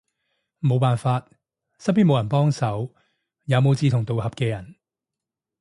[0.61, 1.29] 無辦法，
[1.77, 2.91] 身邊無人幫手，
[3.45, 4.75] 也無志同道合嘅人